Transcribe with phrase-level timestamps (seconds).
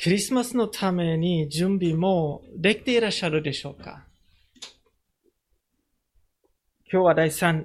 [0.00, 4.06] クリスマスのために準備もできていらっしゃるでしょうか？
[6.90, 7.64] 今日は第3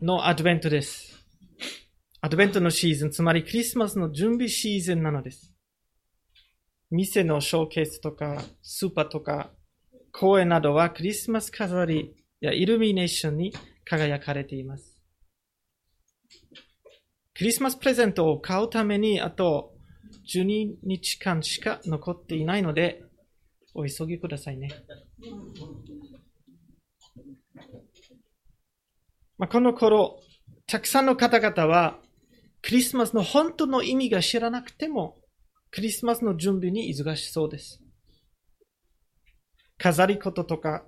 [0.00, 1.22] のアドベントです。
[2.22, 5.52] アドベントのシーズン、つまりクリスマスの準備シーズンなのです。
[6.90, 9.50] 店のショーケースとか、スーパーとか、
[10.12, 13.52] 公園などはクリスマス飾りやイルミネーションに
[13.84, 14.98] 輝かれています。
[17.36, 19.75] クリスマスプレゼントを買うためにあと
[20.26, 23.04] 12日間しか残っていないので、
[23.74, 24.70] お急ぎくださいね。
[29.38, 30.20] まあ、この頃、
[30.66, 32.00] たくさんの方々は、
[32.62, 35.20] クリスマスの本当の意味が知らなくても、
[35.70, 37.80] クリスマスの準備に忙しそうです。
[39.78, 40.84] 飾りこととか、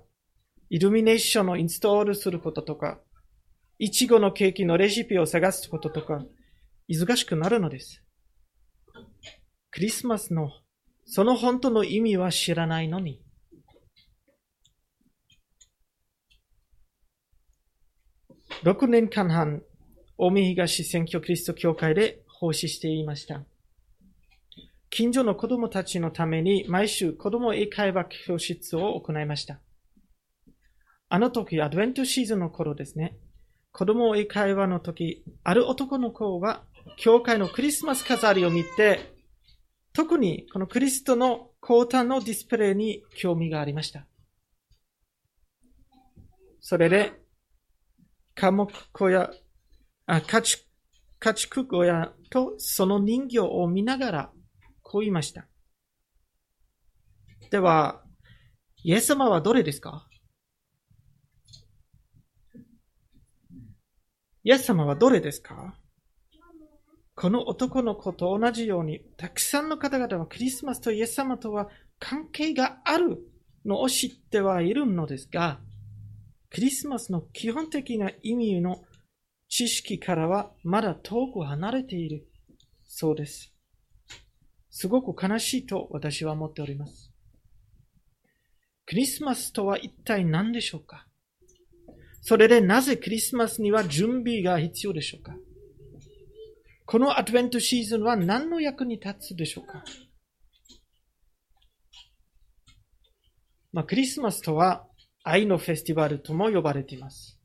[0.69, 2.99] イルミネーションをインストールすることとか、
[3.77, 6.25] いちごのケーキのレシピを探すこととか、
[6.89, 8.03] 忙しくなるのです。
[9.71, 10.51] クリスマスの
[11.05, 13.21] その本当の意味は知らないのに。
[18.63, 19.63] 6年間半、
[20.17, 23.43] 大見東選挙キリスト教会で奉仕していました。
[24.89, 29.61] 近所の子供たちのために毎週子供英会話教室を行いました。
[31.07, 33.17] あの時、アドベントシーズンの頃ですね。
[33.71, 36.63] 子供英会話の時、ある男の子が
[36.97, 39.13] 教会のクリスマス飾りを見て、
[39.93, 44.05] 特にこのクリストの高端のディスプレイに興味がありました。
[46.61, 47.13] それで、
[48.35, 49.31] 科目小屋、
[50.05, 50.63] あ家畜
[51.19, 54.31] 家畜小屋とその人形を見ながら
[54.81, 55.47] こう言いました。
[57.51, 58.03] では、
[58.83, 60.07] イエス様はどれですか？
[64.43, 65.75] イエス様はどれですか？
[67.21, 71.67] この男の子と同じように、たくさんの方々はクリスマスとイエス様とは
[71.99, 73.19] 関係がある
[73.65, 75.59] のを知ってはいるのですが、
[76.49, 78.85] クリスマスの基本的な意味の
[79.49, 82.25] 知識からはまだ遠く離れている
[82.85, 83.53] そうです。
[84.69, 87.11] すごく悲しいと私は思っております。
[88.85, 91.05] クリスマスとは一体何でしょうか？
[92.21, 95.35] それでなぜクリスマスには準備が必要でしょうか？
[96.91, 99.83] このアドベントシーズンは何の役に立つでしょうか？
[103.71, 104.87] まあ、クリスマスとは
[105.23, 107.39] 愛のフェスティバルとも呼ばれています。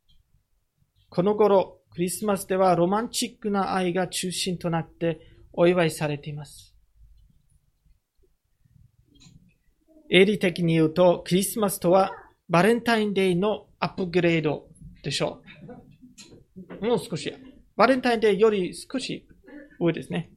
[1.11, 5.21] この頃、クリスマスではロマンチックな愛が中心となって
[5.53, 6.75] お祝いされています。
[10.11, 12.13] 営利的に言うと、クリスマスとは
[12.49, 14.69] バレンタインデーのアップグレード
[15.03, 15.43] でしょ
[16.81, 16.87] う。
[16.87, 17.31] もう少し。
[17.77, 19.27] バレンタインデーより少し
[19.81, 20.31] 上ですね。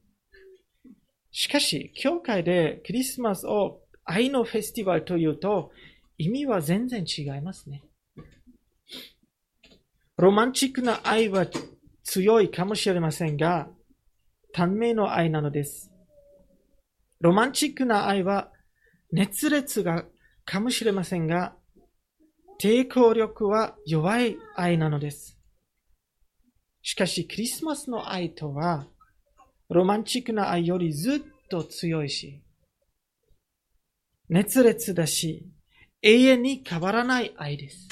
[1.30, 5.70] しかし、教会でクリスマスを愛のフェスティバルというと、
[6.16, 7.84] 意味は全然違いますね。
[10.16, 11.46] ロマンチックな愛は
[12.02, 13.68] 強いかもしれませんが、
[14.52, 15.92] 短命の愛なのです。
[17.20, 18.50] ロマンチックな愛は
[19.12, 20.04] 熱烈が
[20.44, 21.54] かもしれませんが、
[22.60, 25.38] 抵抗力は弱い愛なのです。
[26.82, 28.88] しかし、クリスマスの愛とは、
[29.68, 31.20] ロマンチックな愛よりずっ
[31.50, 32.42] と強いし、
[34.28, 35.46] 熱烈だし、
[36.02, 37.88] 永遠に変わらない愛です。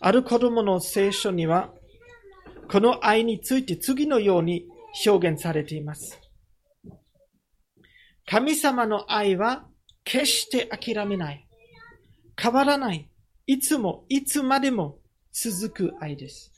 [0.00, 1.72] ある子供の聖書には、
[2.70, 4.66] この愛について次のように
[5.06, 6.20] 表現されています。
[8.26, 9.68] 神様の愛は
[10.04, 11.46] 決して諦めない。
[12.40, 13.08] 変わらない。
[13.46, 14.98] いつも、いつまでも
[15.32, 16.55] 続く愛です。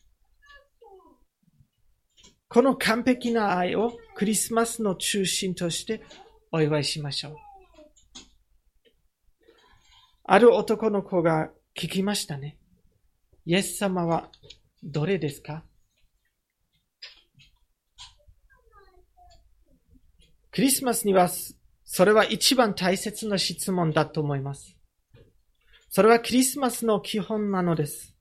[2.49, 6.03] この完璧な愛をクリスマスの中心として
[6.51, 7.37] お祝いしましょう。
[10.25, 12.59] ある男の子が聞きましたね。
[13.45, 14.31] イエス様は
[14.83, 15.63] どれですか？
[20.51, 21.29] クリスマスには
[21.85, 24.75] それは一番大切な質問だと思います。
[25.91, 28.15] それはクリスマスの基本なのです。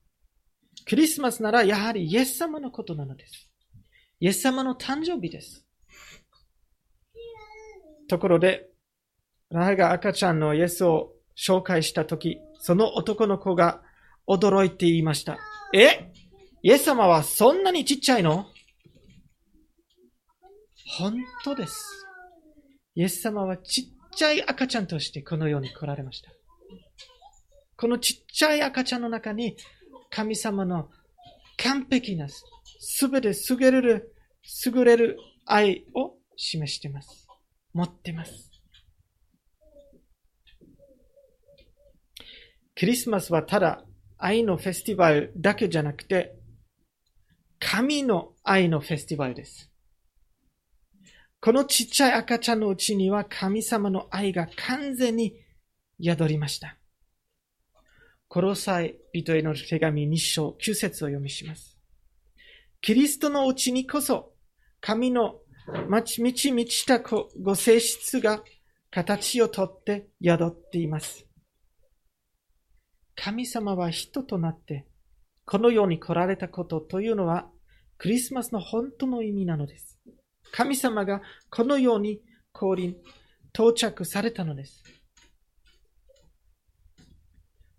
[0.86, 3.47] クリスマスならやはりイエス様のことなのです。
[4.20, 5.64] イエス様の誕生日です。
[8.08, 8.68] ところで、
[9.50, 13.80] ラハが赤ちゃんのイエスを紹介したとき、その男の子が
[14.26, 15.38] 驚いて言いました。
[15.72, 16.10] え？
[16.62, 18.46] イエス様はそんなにちっちゃいの？
[20.98, 22.06] 本当です。
[22.96, 23.84] イエス様はちっ
[24.16, 26.32] ちゃい赤ちゃんとしてこの世に来られました。
[27.76, 29.56] このちっちゃい赤ちゃんの中に
[30.10, 30.88] 神様の
[31.58, 34.14] 完璧な、すべて優れる、
[34.64, 37.26] 優れる愛を示しています。
[37.72, 38.50] 持っています。
[42.74, 43.84] クリスマスはただ
[44.18, 46.36] 愛のフェスティバルだけじゃなくて、
[47.58, 49.70] 神の愛のフェスティバルです。
[51.40, 55.34] このちっちゃい赤ちゃんのうちには神様の愛が完全に
[56.00, 56.77] 宿りました。
[58.28, 61.78] コロサイ人への手紙2章9節を読みします。
[62.82, 64.34] キリストのうちにこそ
[64.80, 65.36] 神の
[65.88, 68.42] 満ち満ちたご性質が
[68.90, 71.26] 形をとって宿っています。
[73.14, 74.86] 神様は人となって
[75.46, 77.48] この世に来られたことというのは
[77.96, 79.98] クリスマスの本当の意味なのです。
[80.52, 82.20] 神様がこのように
[82.52, 82.96] 降臨、
[83.54, 84.84] 到着されたのです。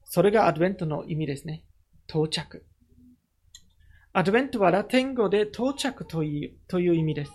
[0.10, 1.64] それがアドベントの意味ですね。
[2.10, 2.66] 到着。
[4.12, 7.32] アドベントはラテン語で到着というという意味です。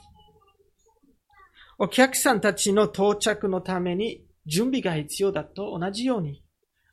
[1.79, 6.43] お客さんたちの到着のために準備が必要だと同じように、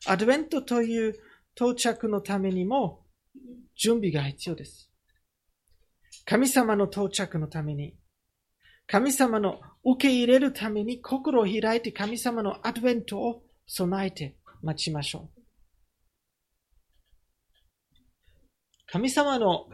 [0.06, 1.16] アドベントという
[1.56, 3.04] 到着のためにも
[3.75, 4.92] 準備が必要です。
[6.25, 7.95] 神様の到着のために、
[8.86, 15.40] 神様の受け入れるために心を開いて神様のアドベントを備えて待ちましょう。
[18.91, 19.69] 神様の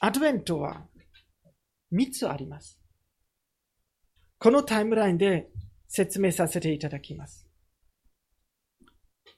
[0.00, 0.86] アドベントは
[1.92, 2.80] 3つあります。
[4.38, 5.50] このタイムラインで
[5.86, 7.46] 説明させていただきます。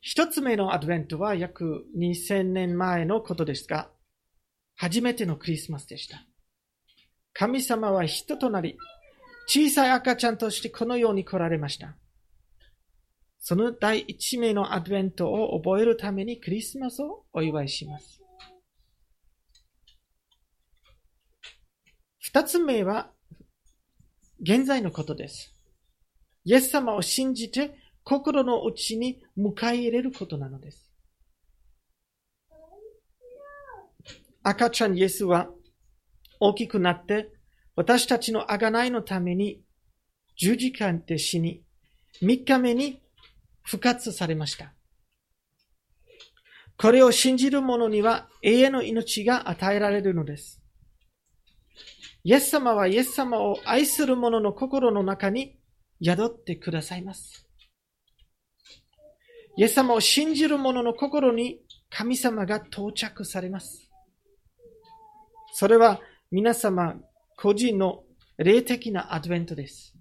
[0.01, 3.91] 一つ目のアドベントは約2000年前のことですが、
[4.77, 6.25] 初めてのクリスマスでした。
[7.33, 8.79] 神様は人となり、
[9.49, 11.97] 小さい赤ちゃんとしてこのように来られました。
[13.41, 18.22] その第一名のアドベントを覚えるためにクリスマスをお祝いします。
[22.25, 23.11] 二つ目は、
[24.41, 25.53] 現在のことです。
[26.45, 30.89] イエス様を信じて心の内に迎え入れることなのです。
[34.45, 35.49] 赤ちゃんイエスは
[36.39, 37.33] 大きくなって
[37.75, 39.61] 私たちの贖いのために
[40.37, 41.65] 十字架で死に、
[42.21, 43.03] 三日目に
[43.65, 44.73] 復活されました。
[46.77, 50.62] これを信じる者には永遠の命が与えられるのです。
[52.25, 55.59] イエス様はイエス様を愛する者の心の中に
[56.03, 57.49] 宿ってくださいます。
[59.57, 61.61] イエス様を信じる者の心に
[61.91, 63.91] 神様が到着されます。
[65.55, 66.95] それは皆様
[67.37, 68.05] 個人の
[68.39, 69.95] 霊的なアドベントです。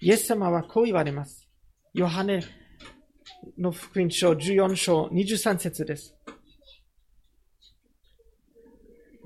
[0.00, 1.48] イエス様はこう言われます。
[1.94, 2.42] ヨハネ
[3.58, 6.16] の福音書14章23節です。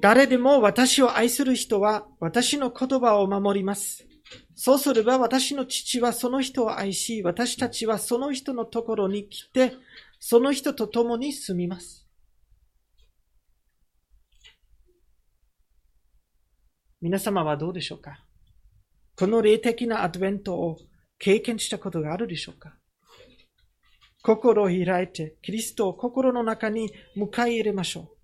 [0.01, 4.07] 誰でも私を愛する人は私の言葉を守ります。
[4.55, 9.73] そうすれば私の父はその人を愛し、私たちはその人のところに来て、
[10.19, 12.07] その人と共に住みます。
[17.01, 18.19] 皆様はどうでしょうか？
[19.17, 20.79] この霊的なアドベントを
[21.19, 22.75] 経験したことがあるでしょうか？
[24.23, 28.16] 心を開いて、キリストを心の中に迎え入れましょう。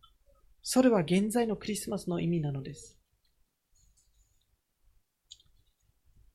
[0.62, 2.98] それは現在のクリスマスの意味なのです。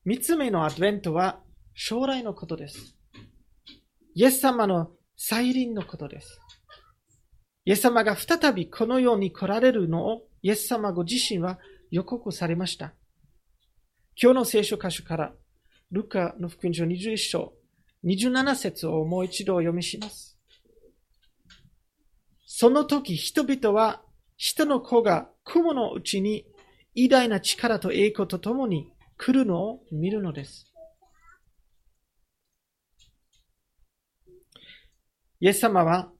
[0.04, 1.40] 三つ目のアドベントは
[1.74, 2.96] 将来のことです。
[4.14, 6.40] イエス様の再臨のことです。
[7.64, 11.58] イエス様が再びこの世に来られるのをイエス様ご自身は
[11.90, 12.94] 予告されました。
[14.20, 15.32] 今日の聖書箇所から、
[15.90, 17.52] ルカの福音書21章、
[18.04, 20.38] 27節をもう一度お読みします。
[22.46, 24.02] その時人々は
[24.38, 26.46] 人の子が雲のうちに
[26.94, 30.72] 偉大な力と栄光とともに来るのを見るのです。
[35.40, 36.12] イエス様は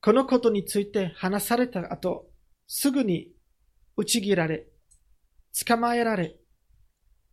[0.00, 2.26] このことについて話された後、
[2.66, 3.32] すぐに
[3.96, 4.66] 打ち切られ、
[5.64, 6.36] 捕まえられ、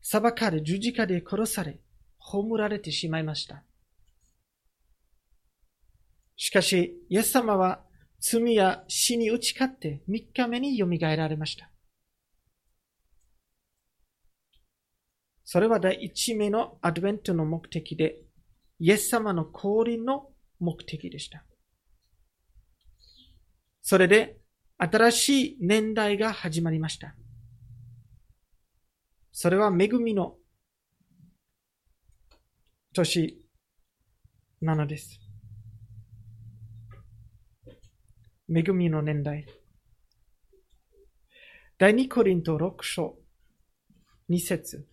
[0.02, 1.80] 裁かれ、十字架で殺され、
[2.20, 3.64] 葬られてしまいました。
[6.36, 7.84] しかし、イエス様は
[8.22, 11.72] 罪や死に打ち勝って三日目に蘇られました。
[15.44, 18.22] それは第一目のアドベントの目的で、
[18.80, 21.44] イエス様の降臨の目的でした。
[23.82, 24.38] それで、
[24.78, 27.16] 新しい年代が始まりました。
[29.32, 30.38] それは恵みの
[32.94, 33.44] 年
[34.62, 35.20] なのです。
[38.54, 39.46] 恵みの年代。
[41.78, 43.18] 第二コリント6章
[44.30, 44.86] 2節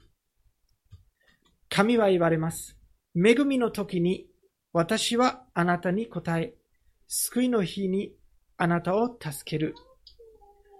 [1.68, 2.78] 神は言われます。
[3.16, 4.28] 恵みの時に
[4.72, 6.54] 私はあなたに答え、
[7.08, 8.14] 救いの日に
[8.58, 9.74] あなたを助ける。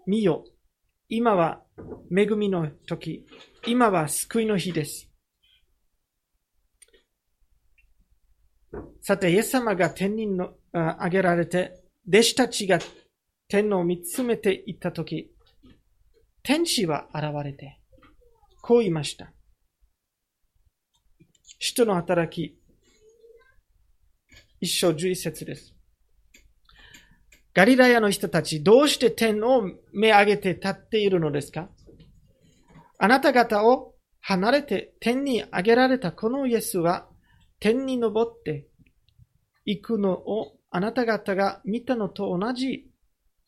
[0.07, 0.45] 見よ、
[1.09, 1.65] 今は
[2.17, 3.27] 恵みの時、
[3.67, 5.11] 今は救いの日です。
[9.03, 11.78] さて、イエス様が天にのあげられて、
[12.11, 12.79] 弟子たちが
[13.49, 15.31] 天皇を見つめていった時、
[16.43, 17.81] 天使は現れて、
[18.63, 19.31] こう言いました。
[21.59, 22.59] 使徒の働き、
[24.59, 25.75] 一章十一節です。
[27.53, 31.69] ガリラヤの人たち、どうして天を目上げて立っているのですか？
[32.99, 37.07] あなた方を離れて天に上げられたこのイエスは、
[37.61, 38.67] 天に昇って
[39.67, 42.91] 行くのをあなた方が見たのと同じ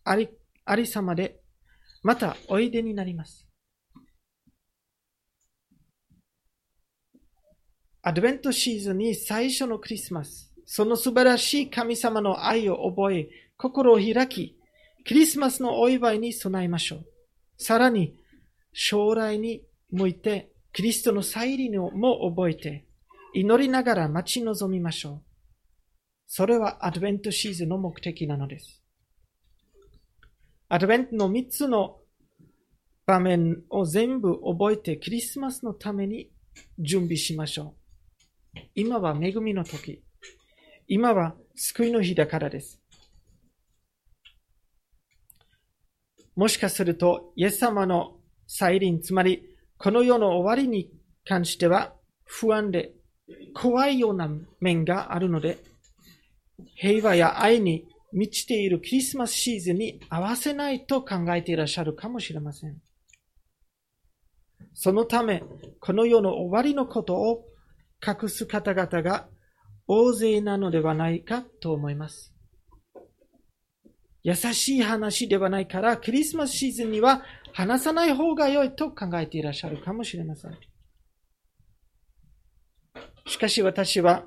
[0.05, 0.29] あり
[0.65, 1.41] ありさまで、
[2.03, 3.47] またおいでになります。
[8.03, 14.57] アドベントシーズンに最初のクリスマス、その素晴らしい神様の愛を覚え、心を開き、
[15.07, 17.07] クリスマスのお祝いに備えましょう。
[17.59, 18.17] さらに、
[18.73, 22.87] 将来に向いて、キリストの再臨をも覚えて、
[23.35, 25.30] 祈りながら待ち望みましょう。
[26.33, 28.81] それはアドベントシーズンの目的なのです。
[30.69, 31.99] アドベントの3つの
[33.05, 36.31] 場面を全部覚えてクリスマスのために
[36.79, 37.75] 準備しましょ
[38.55, 38.61] う。
[38.77, 40.05] 今は恵みの時。
[40.87, 42.81] 今は救いの日だからです。
[46.37, 49.43] もしかすると、イエス様の再臨、つまり
[49.79, 50.93] この世の終わりに
[51.25, 51.93] 関しては
[52.25, 52.93] 不安で
[53.53, 55.59] 怖いような面があるので、
[56.75, 62.81] 平和や愛に満ちているクリスマスシーズンに合わせないと考えていらっしゃるかもしれません。
[64.75, 65.43] そのため、
[65.81, 67.45] この世の終わりのことを
[68.07, 69.29] 隠す方々が
[69.87, 72.35] 大勢なのではないかと思います。
[74.23, 80.59] 優しい話ではないから、クリスマスシーズンには話さない方が良いと考えていらっしゃるかもしれません。
[83.26, 84.26] しかし私は、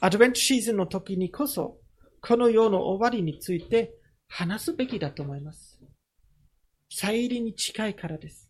[0.00, 1.78] アドベントシーズンの時にこそ、
[2.20, 3.94] この世の終わりについて
[4.28, 5.80] 話すべきだと思います。
[6.90, 8.48] 再臨に近いからです。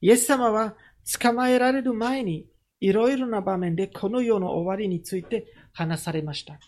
[0.00, 0.76] イエス様は
[1.18, 2.46] 捕まえられる前に、
[2.80, 6.58] いろいろな場面でこの世の終わりについて話されました。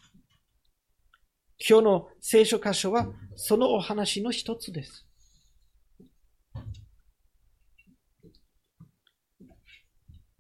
[1.69, 5.07] 今日の聖書箇所はそのお話の一つです。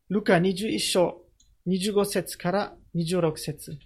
[0.08, 1.27] ルカ21章
[1.68, 3.78] 25節から26節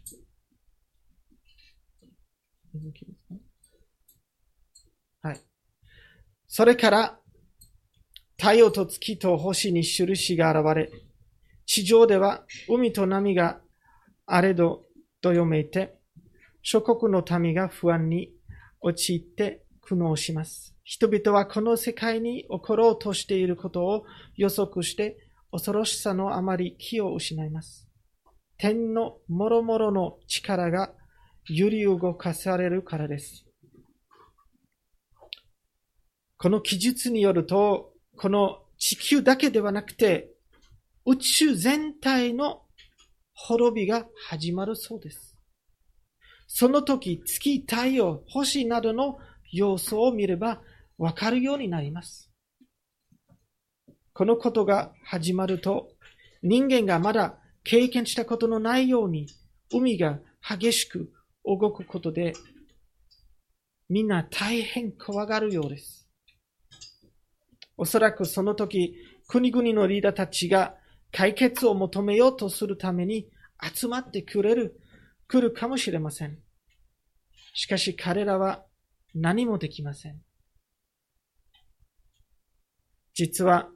[5.20, 5.40] はい。
[6.46, 7.18] それから、
[8.38, 10.90] 太陽と月と星に印が現れ、
[11.66, 13.60] 地上では海と波が
[14.26, 14.84] あれど
[15.20, 15.94] どよめいて、
[16.62, 18.30] 諸国の民が不安に
[18.80, 20.74] 陥って苦悩します。
[20.84, 24.04] 人々はこの世界に起ころうとしていることを
[24.36, 25.16] 予測して
[25.52, 27.86] 恐ろしさのあまり気を失います。
[28.56, 30.92] 天のもろもろの力が
[31.48, 33.44] 揺り動かされるからです。
[36.38, 40.32] この記述によると、この地球だけではなくて、
[41.04, 42.62] 宇宙全体の
[43.34, 45.36] 滅びが始まるそうです。
[46.46, 49.18] その時、月、太陽、星などの
[49.52, 50.62] 要素を見れば
[50.96, 52.31] わかるようになります。
[54.14, 55.88] このことが始まると、
[56.42, 59.26] 人間がまだ経験したことのないように、
[59.72, 61.10] 海が激しく
[61.44, 62.34] 動くことで、
[63.88, 66.08] みんな大変怖がるようです。
[67.76, 68.94] おそらくその時、
[69.28, 70.74] 国々のリーダーたちが
[71.10, 73.28] 解決を求めようとするために
[73.74, 74.80] 集まってくれる、
[75.26, 76.38] 来るかもしれません。
[77.54, 78.64] しかし彼らは
[79.14, 80.20] 何もできません。
[83.14, 83.68] 実は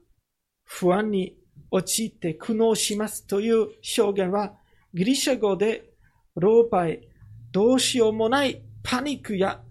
[0.67, 1.37] 不安に
[1.71, 3.69] 陥って苦悩しますという
[3.99, 4.55] 表現は
[4.93, 5.91] ギリシャ語で
[6.35, 7.09] 老敗、
[7.51, 9.63] どうしようもないパニックや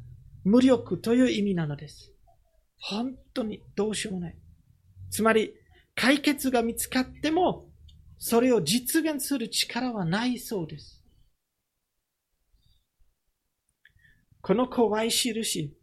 [0.44, 2.12] 無力という意味なのです。
[2.80, 4.36] 本当にどうしようもない。
[5.12, 5.54] つまり
[5.94, 7.68] 解決が見つかっても
[8.18, 11.04] それを実現する力はないそうです。
[14.42, 15.76] この怖い印、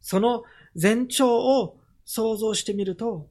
[0.00, 0.42] その
[0.80, 3.28] 前兆を想像してみると、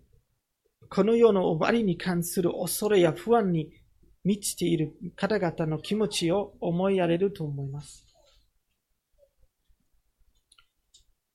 [0.90, 3.70] この世の終わりに関する恐れや不安に
[4.24, 8.06] 満ちている方々の気持ちを思いやれると思います。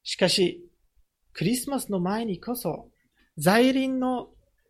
[0.02, 0.68] しかし、
[1.32, 2.90] クリスマスの前にこそ、
[3.38, 4.28] 在臨の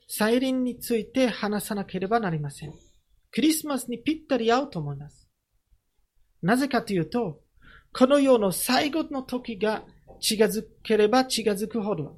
[0.09, 2.73] 再臨について話さなければなりません。
[3.31, 5.29] クリスマスにぴったり合うと思います。
[6.43, 7.41] なぜかというと、
[7.93, 9.85] この世の最後の時が
[10.21, 12.17] 近づければ近づくほど、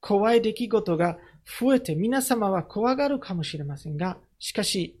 [0.00, 1.18] 怖い出来事が
[1.60, 4.98] 増えて皆様は怖がるかもしれませんが、しかし、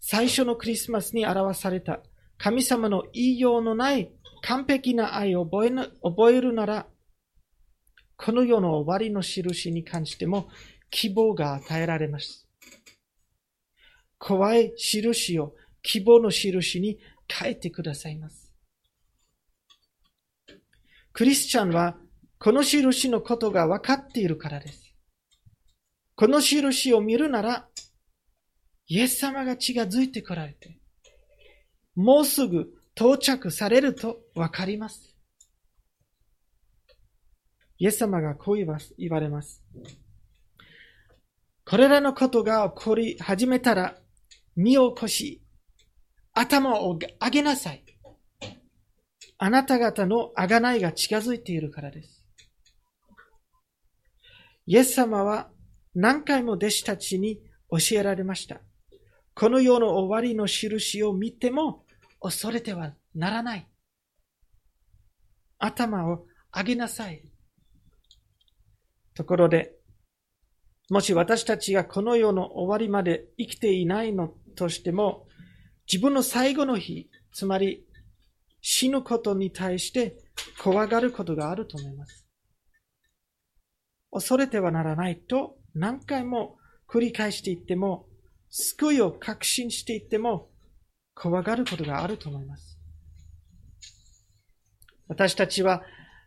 [0.00, 2.00] 最初のクリスマスに表された
[2.38, 4.10] 神様の言いようのない
[4.42, 5.70] 完璧な愛を覚え
[6.02, 6.86] 覚えるなら、
[8.16, 10.48] この世の終わりの印に関しても
[10.90, 12.46] 希望が与えられます。
[14.18, 16.98] 怖い印を希望の印に
[17.28, 18.52] 変えてくださいます。
[21.12, 21.96] クリスチャンは
[22.44, 24.94] この印のことが分かっているからです。
[26.14, 27.70] この印を見るなら、
[28.86, 30.78] イエス様が近づいてこられて、
[31.94, 35.16] もうすぐ到着されると分かります。
[37.78, 39.62] イエス様がこう言われます。
[41.64, 43.96] これらのことが起こり始めたら、
[44.54, 45.42] 身を起こし、
[46.34, 47.82] 頭を上げなさい。
[49.38, 52.13] あなた方の贖いが近づいているからです。
[54.66, 55.50] イエス様は
[55.94, 57.40] 何回も弟子たちに
[57.70, 58.60] 教えられました。
[59.34, 61.84] この世の終わりの印を見ても
[62.20, 63.68] 恐れてはならない。
[65.58, 67.22] 頭を上げなさい。
[69.14, 69.72] ところで、
[70.90, 75.26] もし私たちがこの世の終わりまで生きていないのとしても、
[75.90, 77.86] 自分の最後の日、つまり
[78.60, 80.16] 死ぬことに対して
[80.62, 82.23] 怖がることがあると思います。
[84.14, 86.56] 恐れてはならないと何回も
[86.88, 88.06] 繰り返していっても、
[88.48, 90.48] 救いを確信していっても、
[91.16, 92.78] 怖がることがあると思います。
[95.08, 95.82] 私たちは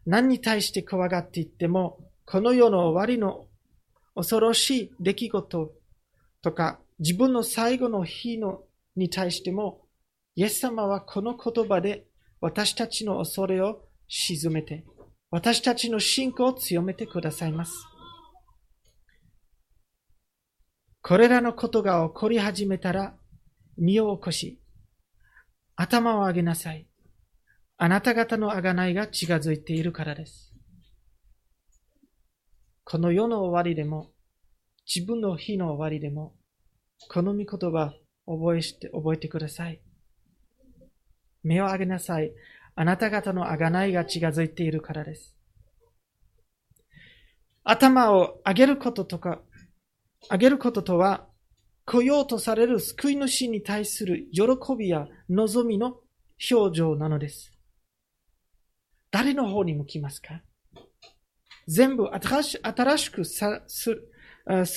[0.05, 3.47] 何に対して怖がっていっても、この世の終わりの
[4.15, 5.71] 恐ろしい出来事
[6.41, 8.63] とか、自分の最後の日の
[8.97, 9.87] に対しても、
[10.35, 12.05] イエス様はこの言葉で
[12.41, 14.83] 私たちの恐れを沈めて、
[15.29, 17.73] 私たちの信仰を強めてくださいます。
[21.01, 23.15] これらのことが起こり始めたら、
[23.77, 24.59] 身を起こし、
[25.75, 26.87] 頭を上げなさい。
[27.77, 30.53] あなた方の贖いが近づいているからです。
[32.83, 34.11] この世の終わりでも、
[34.85, 36.35] 自分の日の終わりでも、
[37.09, 37.93] この御言葉
[38.25, 39.81] 覚えして覚えてください。
[41.43, 42.31] 目を上げなさい。
[42.79, 45.35] あなた方の贖いが近づいているからです。
[47.63, 49.41] 頭を上げることとか、
[50.29, 51.27] 上げることとは、
[51.85, 54.43] 来ようとされる救い主に対する喜
[54.77, 56.01] びや望みの
[56.51, 57.51] 表情なのです。
[59.09, 60.43] 誰の方に向きますか？
[61.67, 63.43] 全部新しくす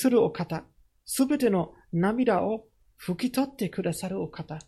[0.08, 0.64] るお方、
[1.04, 2.64] すべての涙を
[2.98, 4.58] 拭き取ってくださるお方、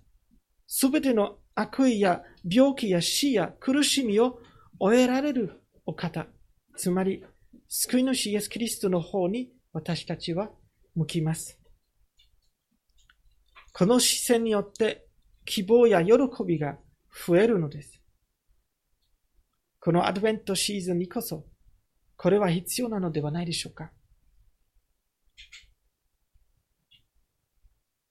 [0.67, 4.41] すべての悪意や病気や死や苦しみを
[4.79, 6.27] 終えられるお方、
[6.77, 7.25] つまり、
[7.69, 10.51] 救い主イエス・キリストの方に私たちは
[10.95, 11.59] 向きます。
[13.73, 15.07] この視線によって
[15.45, 16.13] 希望や喜
[16.47, 16.77] びが
[17.27, 18.03] 増えるのです。
[19.81, 21.47] このアドベントシーズンにこそ、
[22.17, 23.91] これは必要なのではないでしょうか。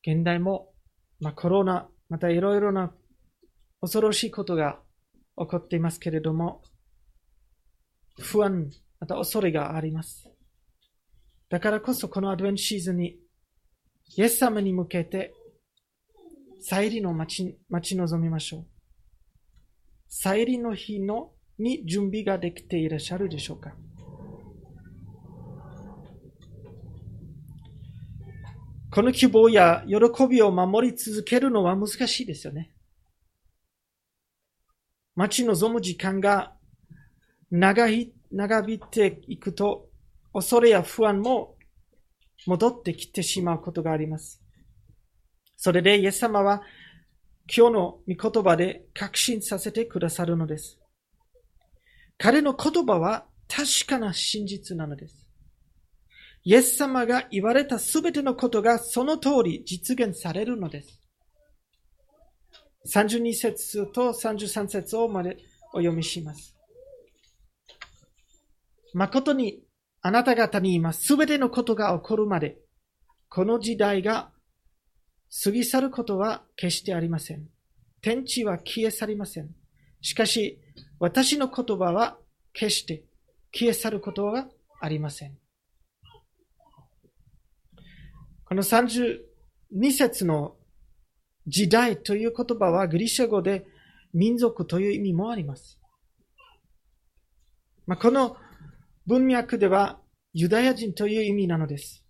[0.06, 0.74] 現代も、
[1.20, 2.92] まあ、コロナ、またいろいろな
[3.82, 4.80] 恐ろしいことが
[5.38, 6.62] 起こっていますけれども、
[8.20, 10.30] 不安、また恐れがあります。
[11.50, 13.18] だからこそこのアドベンシーズンに、
[14.16, 15.34] イエス様に向けて、
[16.60, 18.66] 再臨の待ち待ち望みましょう。
[20.08, 23.74] 再臨の日のに準備ができていらっしゃるでしょうか
[28.92, 32.76] この希望や喜びを守り続けるのは難しいですよね。
[35.22, 36.54] 待ち望む時間が
[37.52, 39.88] 長い長引いていくと、
[40.34, 41.58] 恐れや不安も
[42.48, 44.42] 戻ってきてしまうことがあります。
[45.58, 46.64] それでイエス様は
[47.56, 50.80] 今日の御言葉で確信させてくださるのです。
[52.18, 55.30] 彼の言葉は確かな真実なのです。
[56.46, 61.01] イエス様が言われたすべてのことがその通り実現されるのです。
[62.88, 65.38] 32節と33節をまで
[65.74, 66.56] お読みします。
[68.94, 69.64] 誠に
[70.02, 72.58] あなた方に今すべてのことが起こるまで、
[73.30, 74.32] この時代が
[75.44, 77.48] 過ぎ去ることは決してありません。
[78.02, 79.50] 天地は消え去りません。
[80.02, 80.60] しかし、
[81.00, 82.18] 私の言葉は
[82.52, 83.04] 決して
[83.54, 84.48] 消え去ることは
[84.80, 85.38] ありません。
[88.46, 89.22] この32
[89.92, 90.56] 節の
[91.48, 93.66] 時代という言葉はグリシャ語で
[94.14, 95.80] 民族という意味もあります。
[97.88, 98.38] まあ、この
[99.08, 100.00] 文脈では
[100.34, 102.04] ユダヤ人という意味なのです。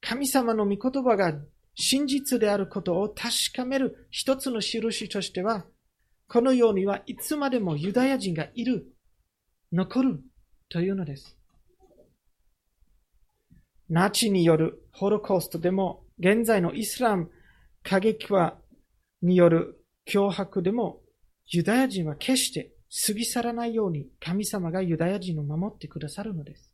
[0.00, 1.34] 神様の御言葉が
[1.74, 5.64] 真実であることを確かめる一つの印としては、
[6.28, 8.86] このようにはいつまでもユダヤ人がいる、
[9.72, 10.20] 残る
[10.68, 11.36] というのです。
[13.88, 17.30] ナチによるホロコーストでも、現在のイスラム
[17.82, 18.58] 過激派
[19.22, 21.00] による脅迫でも、
[21.46, 22.72] ユダヤ人は決して
[23.06, 26.72] 過ぎ去らないように神様がユダヤ人を守ってくださるのです。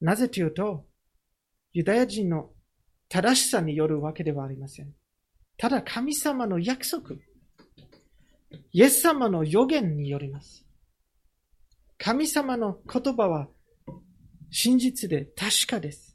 [0.00, 0.86] なぜというと、
[1.72, 2.50] ユダヤ人の
[3.08, 4.92] 正しさによるわけではありません。
[5.56, 7.16] ただ神様の約束、
[8.72, 10.66] イエス様の予言によります。
[11.96, 13.48] 神様の言葉は
[14.50, 16.13] 真実で確かです。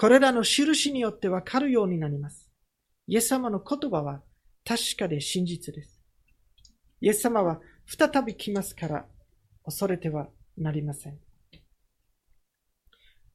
[0.00, 2.50] これらの印によってわかるようになります。
[3.06, 4.22] イエス様の言葉は
[4.64, 6.00] 確かで真実です。
[7.02, 9.04] イエス様は再び来ますから
[9.62, 11.18] 恐れてはなりません。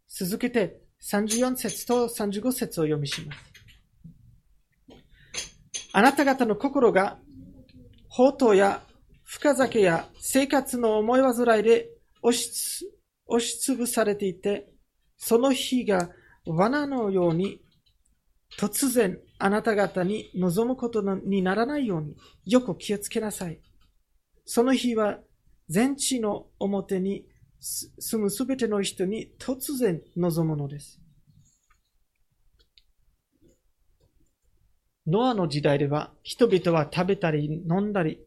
[0.09, 3.39] 続けて34節と35節を読みします。
[5.93, 7.19] あなた方の心が、
[8.09, 8.81] 宝刀や
[9.23, 11.91] 深酒や生活の思い煩いで
[12.23, 12.89] 押し
[13.27, 14.67] 押しつぶされていて、
[15.15, 16.09] その日が
[16.45, 17.61] 罠のように
[18.57, 23.59] 突然あなた方に望むことにならないようによく気をつけなさい。
[24.45, 25.19] その日は
[25.69, 27.25] 全地の表に
[27.59, 31.01] 住むすべての人に突然望むのです。
[35.07, 38.19] ノアの時代では人々は食べたり飲んだり、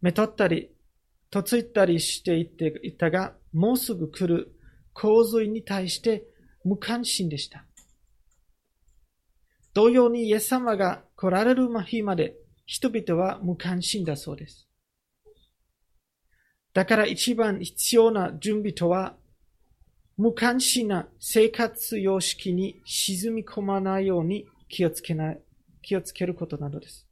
[0.00, 0.70] めとったり、
[1.30, 4.52] とついたりしていっていたが、もうすぐ来る
[4.94, 6.24] 洪水に対して
[6.64, 7.64] 無関心でした。
[9.72, 12.34] 同様にイエス様が来られる日まで
[12.66, 14.68] 人々は無関心だそうです。
[16.72, 19.16] だから一番必要な準備とは、
[20.16, 25.40] 無関心な生活様式に沈み込まないように気をつけない、
[25.82, 27.08] 気をつけることなのです。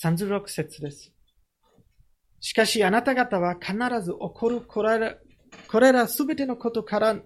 [0.00, 1.12] 36節です。
[2.42, 5.16] しかしあなた方は必ず起こるこれら
[5.68, 7.16] これらすべてのことから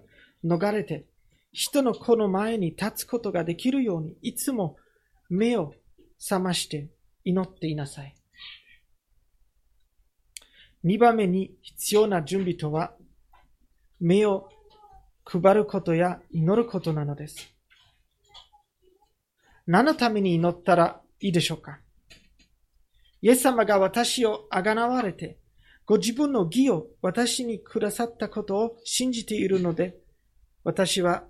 [0.45, 1.05] 逃れて、
[1.51, 4.77] 人の子の前に立つことができるように、いつも
[5.29, 5.73] 目を
[6.19, 6.89] 覚まして
[7.23, 8.13] 祈っていなさい。
[10.83, 12.93] 二番目に必要な準備とは、
[13.99, 14.49] 目を
[15.25, 17.53] 配ることや祈ることなのです。
[19.65, 21.79] 何のために祈ったらいいでしょうか？
[23.21, 25.39] イエス様が私をあがなわれて、
[25.85, 29.97] ご自分の義を私にくださったことを信じているので、
[30.63, 31.23] 私は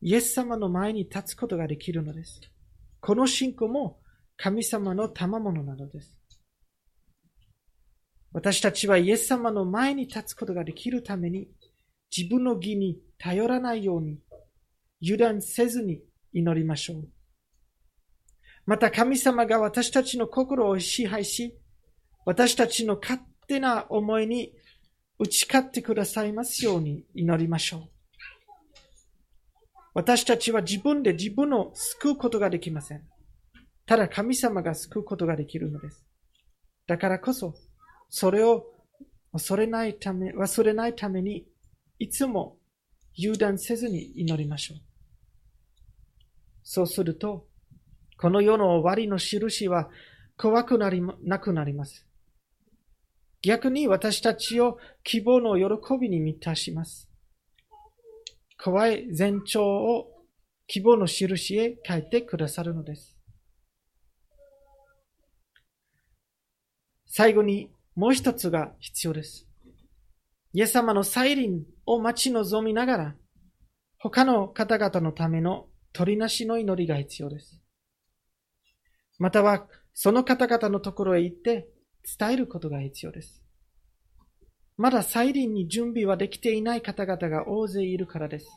[0.00, 2.40] イエス様の前に立つことができるのです。
[3.00, 4.00] この信仰も
[4.36, 6.18] 神様の賜物なのです。
[8.32, 11.48] 私たちはイエス様の前に立つことができるために、
[12.14, 14.18] 自分の義に頼らないように、
[15.02, 16.00] 油断せずに
[16.32, 17.08] 祈りましょう。
[18.66, 21.58] また神様が私たちの心を支配し、
[22.24, 24.52] 私たちの勝手な思いに
[25.18, 27.88] 打ち勝ってくださいますように祈りましょう。
[29.94, 33.02] 私たちは自分で自分を救うことができません。
[33.84, 36.06] ただ神様が救うことができるのです。
[36.86, 37.54] だからこそ、
[38.08, 38.64] それを
[39.32, 41.46] 恐れないため、忘れないために、
[41.98, 42.58] いつも
[43.18, 44.78] 油断せずに祈りましょう。
[46.62, 47.46] そうすると、
[48.16, 49.88] この世の終わりの印は
[50.36, 52.06] 怖くなりなくなります。
[53.42, 57.08] 逆に私たちを希望の喜びに満たします。
[58.62, 60.24] 怖い前兆を
[60.68, 63.18] 希望の印へ変えてくださるのです。
[67.06, 69.46] 最後にもう一つが必要です。
[70.54, 73.16] イエス様の再臨を待ち望みながら、
[73.98, 77.61] 他の方々のための取りなしの祈りが必要です。
[79.22, 81.68] または、その方々のところへ行って
[82.18, 83.40] 伝えることが必要です。
[84.76, 88.48] まだ再臨に準備はできていない方々が大勢いるからです。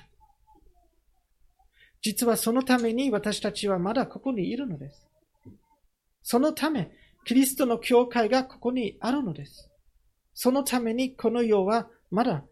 [2.01, 5.07] 実はそのために私たちはまだここにいるのです。
[6.23, 6.89] そのため、
[7.25, 9.69] キリストの教会がここにあるのです。
[10.33, 12.43] そのためにこの世はまだ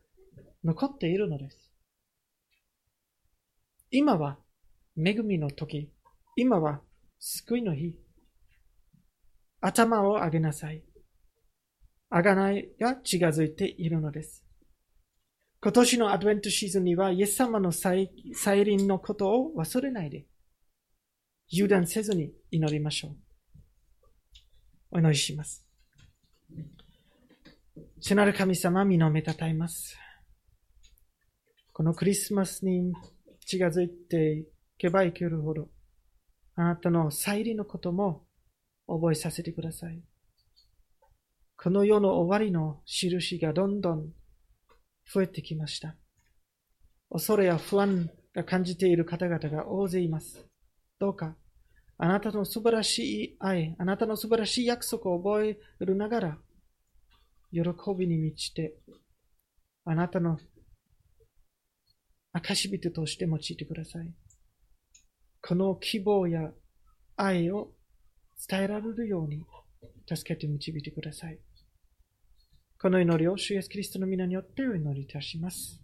[0.63, 1.57] 残っているのです。
[3.89, 4.37] 今は
[4.95, 5.89] 恵みの時、
[6.35, 6.81] 今は
[7.25, 8.02] 救いの日。
[9.65, 10.83] 頭を上げなさい。
[12.11, 14.43] 贖いが近づいているのです。
[15.61, 18.11] 今年のアドベントシーズンには、イエス様の再
[18.65, 20.25] 臨のことを忘れないで、
[21.53, 23.15] 油断せずに祈りましょう。
[24.91, 25.65] お祈りします。
[28.01, 29.97] 聖なる神様、身のめたたえます。
[31.71, 32.91] このクリスマスに
[33.45, 34.45] 近づいてい
[34.77, 35.69] けばいけるほど、
[36.55, 38.25] あなたの再臨のことも
[38.87, 40.01] 覚えさせてください。
[41.57, 44.13] この世の終わりの印がどんどん
[45.11, 45.95] 増えてきました。
[47.09, 50.45] 恐れや不安が感じている方々が大勢います。
[50.99, 51.37] どうか、
[51.97, 56.37] あなたの素晴らしい愛、あなたの素晴らしい約束を覚えるながら、
[57.51, 57.61] 喜
[57.97, 58.75] びに満ちて、
[59.85, 60.39] あなたの
[62.33, 64.11] 証人として用いてください。
[65.41, 66.51] この希望や
[67.15, 67.73] 愛を
[68.47, 69.45] 伝えられるように
[70.07, 71.39] 助けて導いてください。
[72.81, 75.81] この祈りを主イエスキリストの皆によってお祈りいたします。